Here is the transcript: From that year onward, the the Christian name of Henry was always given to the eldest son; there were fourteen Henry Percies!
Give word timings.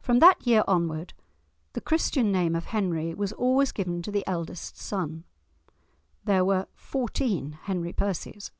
From 0.00 0.18
that 0.18 0.44
year 0.44 0.64
onward, 0.66 1.12
the 1.72 1.74
the 1.74 1.80
Christian 1.80 2.32
name 2.32 2.56
of 2.56 2.64
Henry 2.64 3.14
was 3.14 3.32
always 3.34 3.70
given 3.70 4.02
to 4.02 4.10
the 4.10 4.26
eldest 4.26 4.76
son; 4.76 5.22
there 6.24 6.44
were 6.44 6.66
fourteen 6.74 7.52
Henry 7.52 7.92
Percies! 7.92 8.50